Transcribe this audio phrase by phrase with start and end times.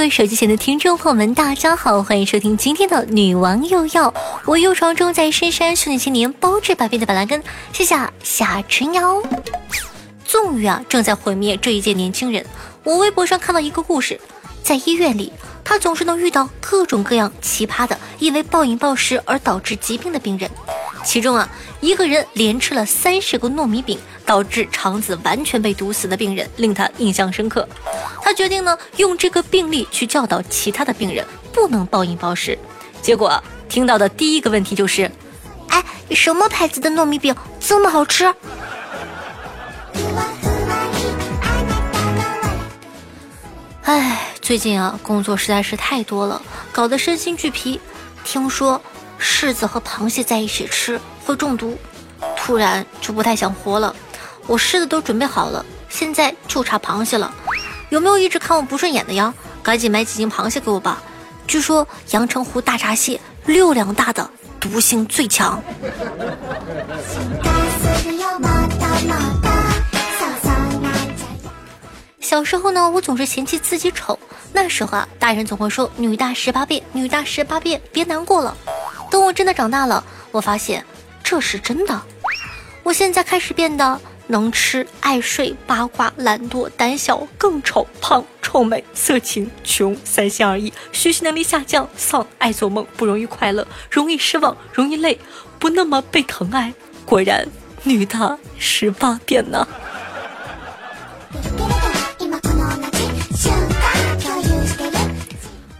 [0.00, 4.14] 各位手机前的听众朋友们，大家好，欢迎收听今天的女王又要。
[4.46, 7.42] 我又床中在深山修炼千年，包治百病的板蓝根，
[7.74, 9.22] 谢谢夏春瑶。
[10.24, 12.46] 纵欲啊，正在毁灭这一届年轻人。
[12.82, 14.18] 我微博上看到一个故事，
[14.62, 15.30] 在医院里，
[15.62, 20.50] 他总是能遇到各种各样奇葩的，因为暴饮暴食而导致疾病的病人。
[21.04, 21.48] 其中啊，
[21.80, 27.68] 一个人连吃了三十个糯米饼，导致肠子完全被堵死的病人，令他印象深刻。
[28.22, 32.58] 他决定呢，用这个病例去教导其他的病人不能暴饮暴食。
[33.02, 35.10] 结果听到的第一个问题就是
[35.68, 38.32] ：“哎，什么牌子的糯米饼这么好吃？”
[43.82, 47.80] 唉，最近啊，工作实在是太多了，搞得身心俱疲。
[48.22, 48.80] 听说
[49.19, 51.77] 柿子和螃蟹在一起吃会中毒，
[52.37, 53.95] 突然就不太想活了。
[54.47, 57.33] 我柿子都准备好了，现在就差螃蟹了。
[57.89, 59.33] 有没有一直看我不顺眼的呀？
[59.63, 61.01] 赶紧买几斤螃蟹给我吧。
[61.47, 64.29] 据说阳澄湖大闸蟹六两大的，
[64.59, 65.61] 毒性最强。
[67.07, 69.47] 進化するよもっともっと
[70.17, 71.47] そうそうなんじゃ
[72.19, 74.17] 小時候呢，我总是嫌弃自己丑。
[74.51, 78.55] 那时候啊，大人总会说“女大十八变，女大十八变”，别难过了。
[79.10, 80.84] 等我真的长大了，我发现
[81.22, 82.00] 这是真的。
[82.82, 95.18] 我现在开始变得能吃、爱睡、八卦、懒惰、胆小、更丑、胖、臭美、色情、穷、三心二意、学习能力下降、丧、爱做梦、不容易快乐、容易失望、容易累、
[95.58, 96.72] 不那么被疼爱。
[97.04, 97.46] 果然，
[97.82, 99.66] 女大十八变呢。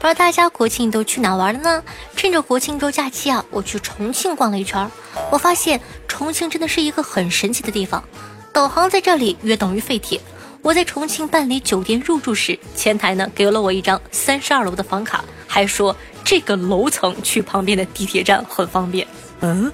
[0.00, 1.84] 不知道大家国庆都去哪玩了呢？
[2.16, 4.91] 趁着国庆周假期啊，我去重庆逛了一圈儿，
[5.31, 5.78] 我发现
[6.09, 8.03] 重庆真的是一个很神奇的地方。
[8.50, 10.19] 导航在这里约等于废铁。
[10.62, 15.94] 我在重庆办理酒店入住时，前台呢给了我一张三十二楼的房卡，还说
[16.25, 19.06] 这个楼层去旁边的地铁站很方便。
[19.41, 19.71] 嗯，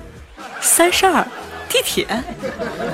[0.61, 1.25] 三十二，
[1.69, 2.05] 地铁，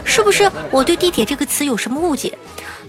[0.04, 2.36] 是不是我对地铁这个词有什么误解？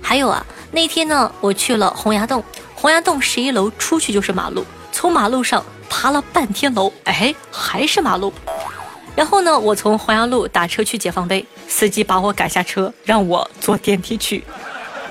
[0.02, 2.44] 还有啊，那天呢，我去了洪崖洞，
[2.84, 8.34] 洪崖洞十一楼出去就是马路，从马路上爬了半天楼，哎，还是马路。
[9.16, 14.44] 然后呢，我从洪崖路打车去解放碑，司机把我赶下车，让我坐电梯去。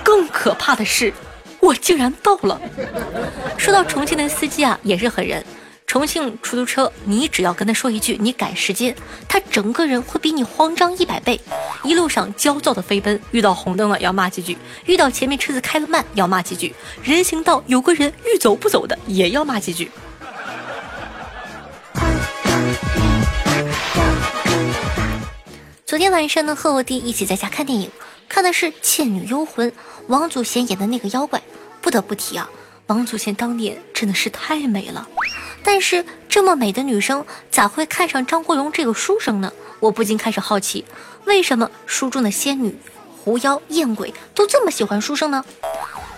[0.05, 1.15] 更可怕的是，
[1.61, 2.61] 我竟然到了。
[3.57, 5.43] 说到重庆的司机啊，也是狠人。
[5.93, 8.97] 重庆出租车，你只要跟他说一句“你赶时间”，
[9.29, 11.39] 他整个人会比你慌张一百倍。
[11.85, 19.91] 一路上焦躁的飞奔，遇到红灯了要骂几句，遇到前面车子开的慢要骂几句，人行道有个人欲走不走的也要骂几句。
[25.85, 27.91] 昨天晚上呢，和我弟一起在家看电影，
[28.31, 29.71] 看的是《倩女幽魂》，
[30.07, 31.43] 王祖贤演的那个妖怪。
[31.83, 32.49] 不得不提啊，
[32.87, 35.07] 王祖贤当年真的是太美了。
[35.65, 39.53] 但是这么美的女生，咋会看上张国荣这个书生呢？
[39.81, 40.85] 我不禁开始好奇，
[41.25, 42.77] 为什么书中的仙女、
[43.25, 45.45] 狐妖、艳鬼都这么喜欢书生呢？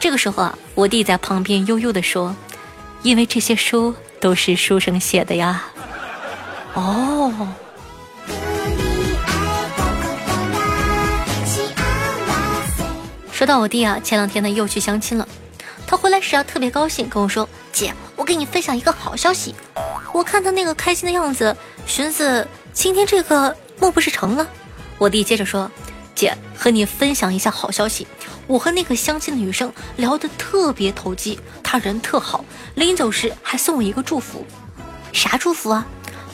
[0.01, 2.35] 这个时候啊，我弟在旁边悠悠地说
[3.03, 5.65] ：“因为这些书都是书生写的呀。”
[6.75, 7.33] 哦。
[13.33, 15.27] 说到我弟啊，前两天呢又去相亲了。
[15.87, 19.55] 他回来时啊特别高兴，跟我说：“姐，我给你分享一个好消息。”
[20.13, 24.47] 我看他那个开心的样子，寻思今天这个莫不是成了？
[24.99, 25.71] 我弟接着说
[26.15, 28.07] ：“姐，和你分享一下好消息，
[28.47, 32.45] 我和那个相亲的女生聊得特别投机，她人特好，
[32.77, 34.47] 临走时还送我一个祝福。
[35.13, 35.87] 啥祝福啊？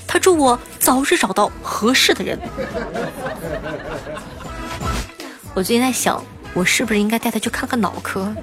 [0.06, 2.38] 她祝我早日找到合适的人。”
[5.54, 6.22] 我最近在想。
[6.52, 8.34] 我是不是应该带他去看看脑科？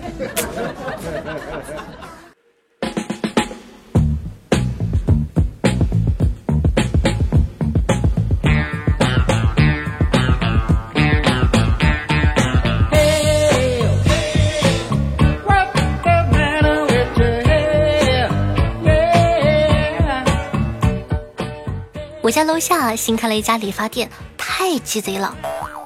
[22.27, 25.33] 我家楼下新开了一家理发店，太鸡贼了！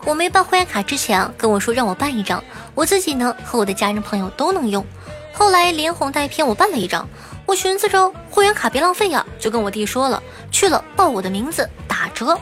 [0.05, 2.43] 我没办会员卡之前啊，跟我说让我办一张，
[2.73, 4.83] 我自己呢和我的家人朋友都能用。
[5.31, 7.07] 后来连哄带骗我办了一张，
[7.45, 12.35] 我寻思着会员卡别浪费呀，就跟我弟说了，去了报我的名字打折。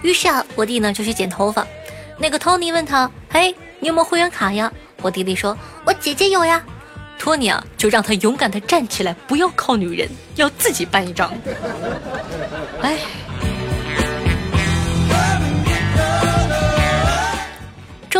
[0.00, 1.66] 于是啊，我弟呢就去剪头发。
[2.16, 5.54] 那个托尼问他：“嘿，你有没有会员卡呀？”我弟弟说
[5.84, 6.64] ：“我姐姐有呀。”
[7.20, 11.30] 托尼啊，就让他勇敢的站起来，不要靠女人，要自己办一张。
[12.80, 12.96] 哎。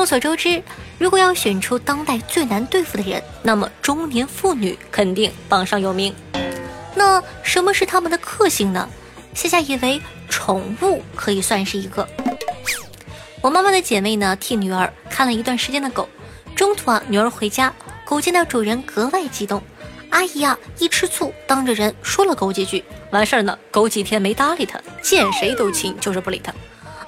[0.04, 0.62] 众所周知，
[0.98, 6.14] 如果要选出当代最难对付的人，那么中年妇女肯定榜上有名。
[6.94, 8.86] 那什么是他们的克星呢？
[9.32, 9.98] 夏夏以为
[10.28, 12.06] 宠物可以算是一个。
[13.40, 16.06] 我妈妈的姐妹呢，替女儿看了一段时间的狗，
[16.54, 17.72] 中途啊，女儿回家，
[18.04, 19.62] 狗见到主人格外激动，
[20.10, 26.52] 阿姨啊一吃醋，当着人说了狗几句，完事儿呢，狗几天没搭理她，见谁都亲，就是不理她。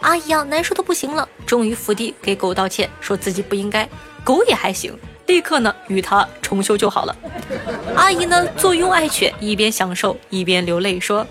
[0.06, 3.88] 阿姨啊，难受的不行了，终于伏地给狗道歉，说自己不应该。
[4.22, 7.16] 狗也还行，立刻呢与他重修就好了。
[7.96, 11.26] 阿姨呢坐拥爱犬，一边享受一边流泪说：“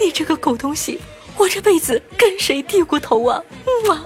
[0.00, 1.00] 你这个狗东西，
[1.36, 4.04] 我这辈子跟谁低过头啊？”嗯啊。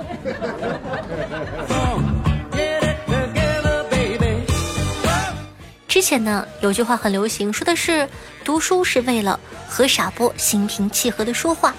[5.88, 8.06] 之前呢有句话很流行，说的是
[8.44, 11.75] 读书是为了和傻波心平气和的说话。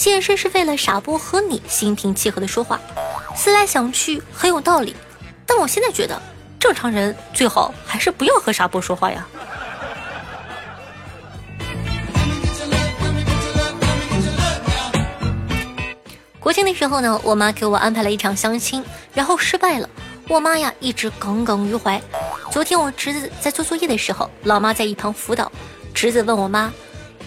[0.00, 2.80] 健身是为了傻波和你心平气和的说话，
[3.36, 4.96] 思来想去很有道理，
[5.44, 6.18] 但我现在觉得
[6.58, 9.28] 正常人最好还是不要和傻波说话呀。
[16.38, 18.82] 国庆的时候呢，我妈给我安排了一场相亲，
[19.12, 19.86] 然后失败了，
[20.28, 22.00] 我妈呀一直耿耿于怀。
[22.50, 25.52] 昨天我侄子在做作业的时候，老妈在一旁辅导，
[25.92, 26.72] 侄子问我妈，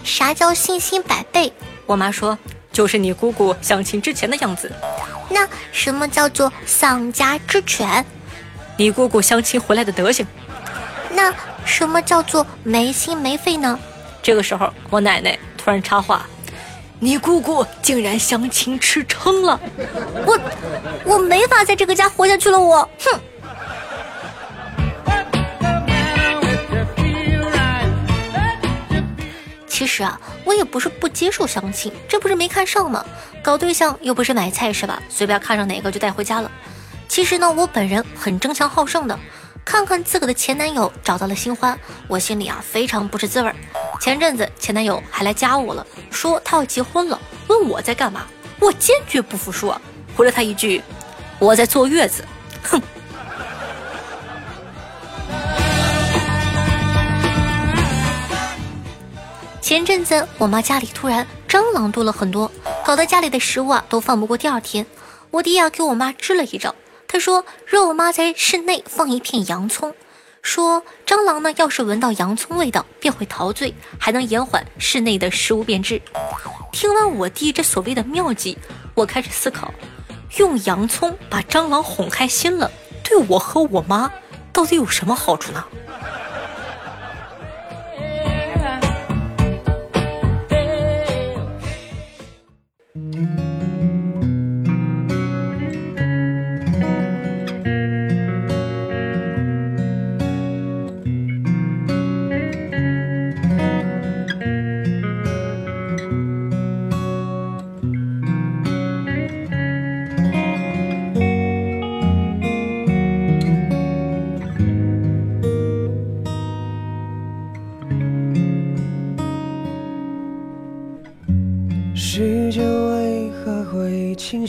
[0.04, 1.54] 啥叫信心百倍？
[1.86, 2.36] 我妈说。
[2.74, 4.70] 就是你姑姑相亲之前的样子。
[5.30, 8.06] 那什么叫做丧家之犬？
[8.76, 10.26] 你姑姑相亲回来的德行。
[11.12, 11.34] 那
[11.64, 13.80] 什么叫做没心没肺呢？
[14.22, 16.26] 这个时候，我奶奶突然插话
[17.00, 19.60] ：“你姑姑竟然相亲吃撑了，
[20.26, 20.40] 我
[21.06, 23.20] 我没法在这个家活下去了，我哼。”
[29.84, 33.06] 其实啊，我也不是不接受相亲，这不是没看上吗？
[33.44, 35.04] 搞对象又不是买菜是吧？
[35.10, 36.50] 随便看上哪个就带回家了。
[37.10, 39.20] 其实呢，我本人很争强好胜的，
[39.66, 41.78] 看看自个的前男友找到了新欢，
[42.08, 43.54] 我心里啊非常不是滋味。
[44.00, 48.26] 前阵子前男友还来加我了，说他要结婚了，问我在干嘛，
[48.62, 49.82] 我坚决不服输啊，
[50.16, 50.82] 回了他一句，
[51.40, 52.24] 我在坐月子。
[59.74, 62.52] 前阵子我妈家里突然蟑螂多了很多，
[62.86, 64.86] 搞得家里的食物啊都放不过第二天。
[65.32, 66.76] 我弟啊给我妈支了一招，
[67.08, 69.96] 他说让我妈在室内放一片洋葱，
[70.44, 76.00] 说蟑螂呢要是闻到洋葱味道便会陶醉，还能延缓室内的食物变质。
[76.72, 78.56] 听完我弟这所谓的妙计，
[78.94, 79.74] 我开始思考，
[80.38, 82.70] 用洋葱把蟑螂哄开心了，
[83.04, 84.12] 对我和我妈
[84.52, 85.66] 到底有什么好处呢？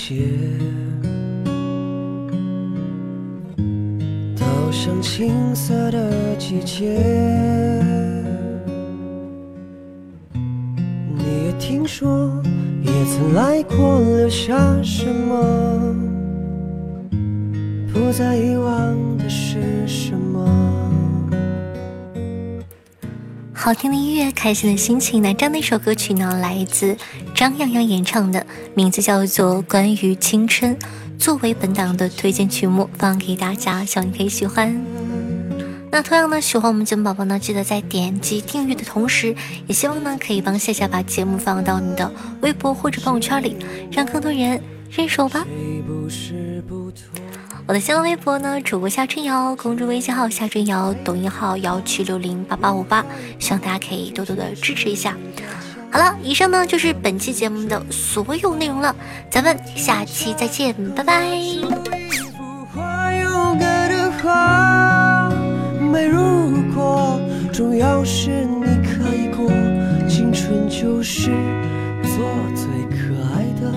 [0.07, 0.23] 倾斜，
[4.37, 7.01] 都像青涩的季节。
[11.17, 12.31] 你也听说，
[12.83, 15.97] 也曾来过，留下什么？
[17.91, 19.14] 不再遗忘
[23.65, 25.23] 好听的音乐，开心的心情。
[25.23, 26.95] 那这样的一首歌曲呢，来自
[27.35, 30.77] 张阳阳演唱的，名字叫做《关于青春》，
[31.19, 34.85] 作为本档的推荐曲目放给大家，希望你可以喜欢。
[35.91, 39.35] 那同样呢，喜欢我们节目宝宝呢，记得在点击订阅的同时，
[39.67, 43.57] 也希望呢可以帮夏夏把节目放到你的微博或者朋友圈里，
[43.91, 45.47] 让更多人认识我吧。
[47.67, 53.03] 我的新浪微博呢，主播夏春瑶，公众微信号夏春瑶，抖音号幺七六零八八五八，
[53.39, 55.17] 希望大家可以多多的支持一下。
[55.91, 58.95] 好了，以上呢就是本期节目的所有内容了，
[59.31, 61.31] 咱们下期再见，拜拜。
[65.91, 66.53] 美如
[67.51, 69.49] 重要是你可以过，
[70.07, 71.31] 青春就是
[72.03, 73.73] 做最可爱的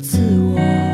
[0.00, 0.89] 自我。